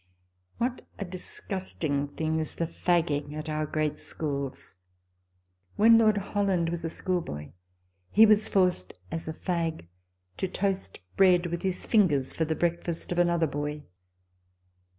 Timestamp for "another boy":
13.19-13.83